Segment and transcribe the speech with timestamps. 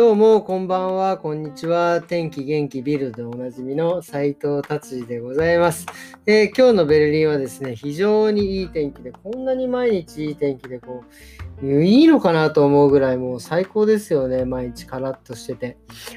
[0.00, 2.00] どうも、こんばんは、こんにちは。
[2.00, 5.84] 天気元気ビルドでおなじみの斉藤達治でございます、
[6.24, 11.04] えー、今日のベルリンはですね、非常にいい天気で、こんなに毎日いい天気で、こ
[11.62, 14.46] う、いいのかなと思うぐらいもう最高ですよね。
[14.46, 15.76] 毎日カラッとしてて。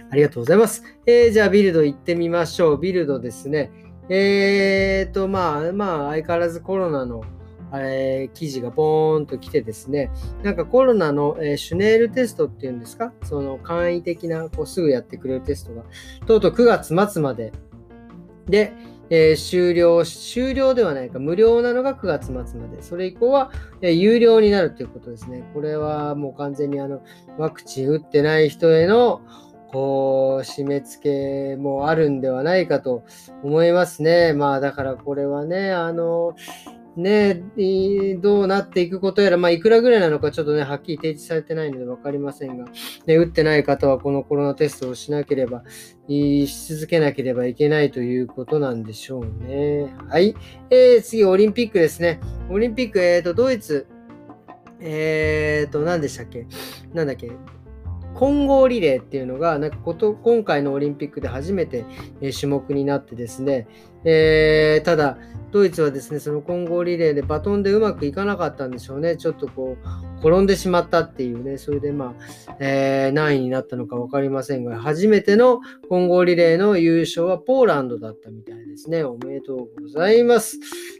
[0.09, 0.81] ありがとうございます。
[1.05, 2.77] えー、じゃあビルド行ってみましょう。
[2.77, 3.69] ビルドですね。
[4.07, 7.25] えーと、まあ、まあ、相変わらずコロナの
[7.75, 10.11] えー、記事がボーンと来てですね、
[10.43, 15.83] なんかコロナの、え、シュネールテストっていうんですか、その簡易的なこうすぐやってくれるテストが、
[16.25, 17.51] とうとう9月末まで
[18.47, 18.73] で、
[19.09, 23.51] えー、終了、終了ではないか、無料なのが9月末まで、それ以降は、
[23.81, 25.43] えー、有料になるということですね。
[25.53, 27.01] これはもう完全にあの
[27.37, 29.21] ワクチン打ってない人への
[29.73, 33.03] こう、締め付けもあるんではないかと
[33.41, 34.33] 思いますね。
[34.33, 36.35] まあだからこれはね、あの、
[36.95, 37.43] ね、
[38.21, 42.65] どうなっていくことやら、まあ、いくらぐらいなのかちょっとね、はっきり提示されてないので分かりませんが、
[43.07, 45.63] ね、打ってない方はこのコロナテストをしなければ、
[46.07, 49.93] し続けなければいけないということなんでしょうね。
[50.07, 50.35] はい。
[50.69, 52.19] えー、次、オリンピックですね。
[52.49, 53.87] オリンピック、えっ、ー、と、ドイツ、
[54.79, 56.45] えっ、ー、と、何でしたっけ？
[56.93, 57.31] なんだっけ？
[58.15, 61.85] 混合リレーっていうのがなんかこと今回のオリンピックで初めて、
[62.21, 63.67] え種目になってですね、
[64.05, 65.17] えー、ただ
[65.51, 69.17] ドイツはですねその混合リレーでバトンでうまくいかなかったんでしょうね。
[69.17, 72.15] ちょっとこう転んでしまったっていうねそれでま
[72.47, 79.03] あ、えー、何位になったのか分かりませんが初めての混合リレーの優勝はポーランドだったみたいですね。
[79.03, 80.57] おめでとうございます、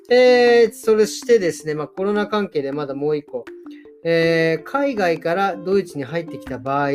[0.09, 3.45] えー、そしてですね、まあ、コロナ関係でまだもう一個
[4.03, 6.91] えー、海外からドイツに入ってきた場合、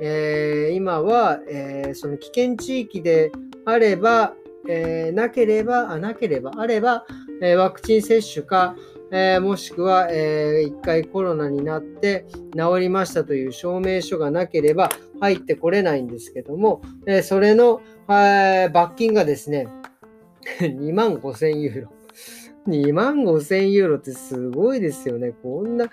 [0.00, 3.30] えー、今は、えー、その危険地域で
[3.66, 4.34] あれば、
[4.68, 7.06] えなければ、あなければ、あれば、
[7.42, 8.76] えワクチン接種か、
[9.10, 19.66] えもしくは、え1回コロナになって治りましたという証明書がなければ入ってこれないんですけども、えそれの、え罰金がですね、
[20.60, 21.88] 2万5000ユーロ。
[22.68, 25.32] 2万5000ユーロってすごいですよね。
[25.42, 25.90] こんな、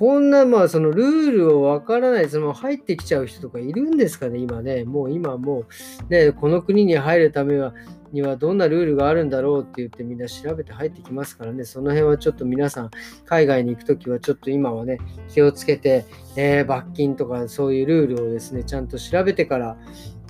[0.00, 4.84] こんな、まあ、そのルールをわからない、その入ってきちゃう人とかいるんですかね、今ね。
[4.84, 5.66] もう今も
[6.08, 7.74] う、ね、この国に入るためは、
[8.10, 12.90] にはどんなルールがあるんだろうって言ってみんな調べて入ってきますからね、その辺はちょっと皆さん、
[13.26, 14.96] 海外に行くときはちょっと今はね、
[15.28, 19.76] 気をつけて、えー、罰金とかそういうルールをですね、ちゃんと調べてから、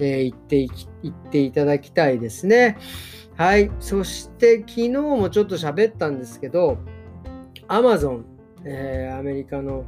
[0.00, 2.76] えー、行っていき、行っていただきたいですね。
[3.37, 3.70] はい。
[3.78, 6.78] そして昨日もちょっと喋ったんですけど、
[7.69, 8.25] Amazon
[8.65, 9.84] えー、アメリカの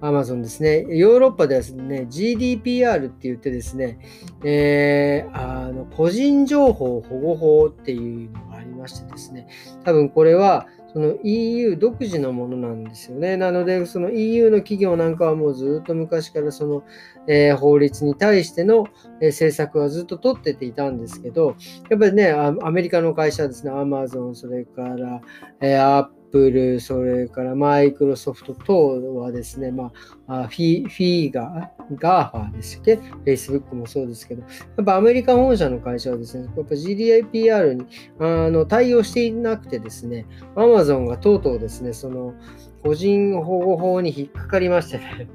[0.00, 3.98] アマゾンですね、ヨーロッパではですね、GDPR って言ってですね、
[4.44, 9.48] えー、あの個人情報保護法っていうのがありましてですね、
[9.84, 10.66] 多分これは
[10.96, 13.36] その EU 独自のものなんですよね。
[13.36, 16.84] なので、その EU の企業なんかはもうずっと昔からその、
[17.28, 18.86] えー、法律に対しての、
[19.20, 21.54] え、政策はずっと取ってていたんですけど、
[21.90, 25.20] やっぱりね、アメリカの会社ですね、アマゾン、それから、
[25.60, 29.92] えー、 Apple、それからマイクロソフト等はですね、ま
[30.26, 32.94] あ、フィフィーガー、 GAFA ですっけ
[33.24, 34.48] ?Facebook もそうですけど、や
[34.82, 37.86] っぱアメリカ本社の会社はですね、やっぱ GDPR に
[38.18, 42.34] あの対応していなくてですね、Amazon がとうとうですね、その
[42.82, 45.28] 個人保護法に引っかかりましてね、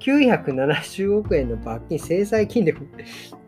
[0.00, 2.74] 970億円の罰金、制裁金で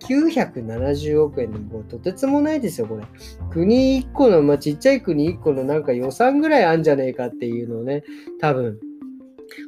[0.00, 3.04] 970億円でもうとてつもないですよ、これ。
[3.50, 8.04] 国1個の、まあ、ちっちゃい国1個のなんか予算ぐらいあんじゃねえかっていうのをね、
[8.40, 8.78] 多分、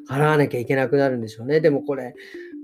[0.08, 1.60] 払わなきゃいけなくなるんでしょうね。
[1.60, 2.14] でもこれ、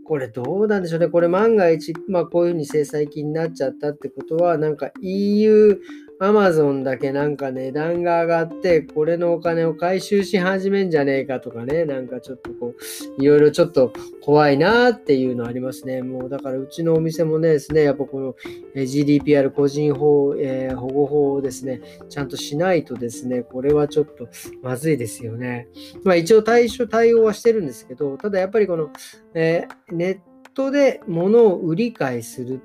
[0.05, 1.09] これどうなんでしょうね。
[1.09, 5.81] これ万が一、まあこういうふうに制裁金になっちゃったってことは、なんか EU
[6.19, 12.75] アマゾンだけなんか値段が上がって、これのお金を回収し始めんじゃねえかとかね、なんかちょっとこ
[13.19, 16.01] う、いろいろちょっと怖いなっていうのありますね。
[16.01, 18.35] もうだからうちのお店もねですね、やっぱこの
[18.75, 24.29] GDPR 個人法、えー、保護法をですね、ちゃんとしないとですね、これはちょっと
[24.63, 25.69] まずいですよね。
[26.03, 28.91] まあ一応対処、対応はしてるんですけど、ただやっぱりこの、
[29.35, 30.19] えー、ネッ
[30.55, 32.63] トで物を売り買いする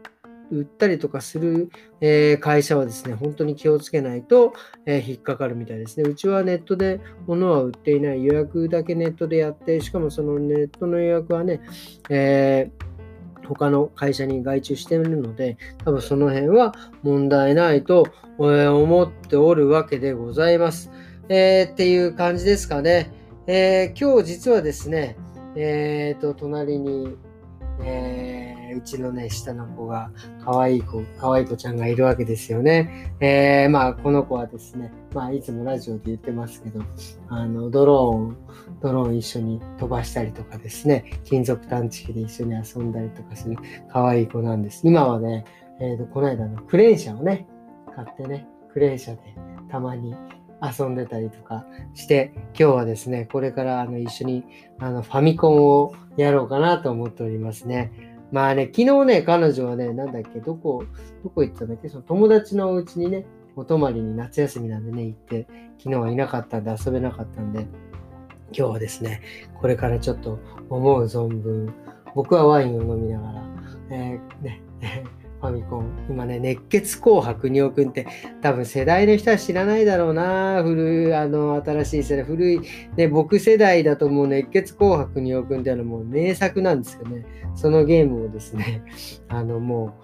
[0.51, 1.69] 売ったりとかする、
[2.01, 4.53] え、会社はですね、本当に気をつけないと、
[4.85, 6.09] え、引っかかるみたいですね。
[6.09, 8.23] うちはネットで物は売っていない。
[8.23, 11.61] 予約だけネットでやって、しかもそのネットの予約はね、
[12.09, 12.91] えー
[13.53, 16.73] 他の会社に外注しているので、多分その辺は
[17.03, 18.05] 問題ないと
[18.37, 20.89] 思っておるわけでございます。
[21.27, 23.11] えー、っていう感じですかね。
[23.47, 25.17] えー、今日実はですね、
[25.55, 27.17] えっ、ー、と、隣に、
[27.83, 30.11] えーうちのね、下の子が、
[30.43, 33.13] 可愛い子、可愛い子ちゃんがいるわけですよね。
[33.19, 36.81] えー、まあ、この子はですね、まあ、いつもラジオで言ってますけど、
[37.29, 38.37] あの、ドローン、
[38.81, 43.57] ドローン一緒に飛ばしたりとかですね、金属探知機で一緒に遊んだりとかする
[43.89, 44.81] 可愛い子なんです。
[44.85, 45.45] 今はね、
[45.79, 47.47] えーと、この間のクレーン車をね、
[47.95, 49.19] 買ってね、クレーン車で
[49.69, 50.15] たまに
[50.61, 54.43] 遊んでたりとかして、今日はですね、これからあの一緒に
[54.79, 58.10] あのファミコンをやろうかなと思っておりますね。
[58.31, 60.85] まあね、昨日ね、彼女はね、なんだっけ、どこ、
[61.23, 63.25] どこ行ったんだっけ、その友達のお家にね、
[63.55, 65.47] お泊まりに夏休みなんでね、行って、
[65.77, 67.67] 昨日はいなかったんで遊べなかったんで、
[68.53, 69.21] 今日はですね、
[69.59, 70.39] これからちょっと
[70.69, 71.73] 思う存分、
[72.15, 73.43] 僕はワインを飲みながら、
[73.91, 74.61] えー、ね、
[75.41, 76.05] ファミコン。
[76.07, 78.07] 今ね、熱血紅白仁王くんって
[78.41, 80.61] 多分世代の人は知らないだろうな。
[80.63, 82.61] 古い、あの、新しい世代、古い、
[82.95, 87.25] ね、僕世代だともう熱血紅白仁王くんってあのもう名作なんですよね。
[87.55, 88.83] そのゲームをですね、
[89.29, 89.95] あのも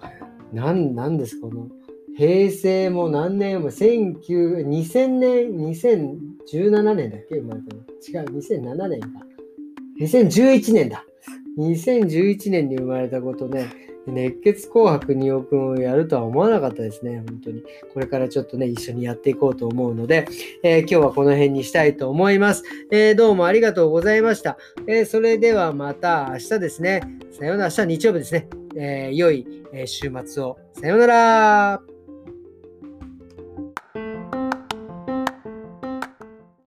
[0.52, 1.68] う、なん、なんですか、この、
[2.16, 7.82] 平成も何年も、19 2000年、2017年だっけ生まれたの
[8.22, 9.08] 違う、2007年か。
[10.00, 11.04] 2011年だ。
[11.58, 13.66] 2011年に生まれたことね、
[14.08, 17.62] 熱血紅白2億をやるとは思わなかったですね、本当に。
[17.92, 20.26] これからちょっとね、一緒にやっていこうと思うので、
[20.62, 22.62] えー、今日はこの辺にしたいと思います。
[22.90, 24.58] えー、どうもありがとうございました。
[24.86, 27.02] えー、それではまた明日ですね。
[27.32, 28.48] さようなら、明日日曜日ですね。
[28.76, 29.46] え良い
[29.86, 30.58] 週末を。
[30.72, 31.97] さようなら。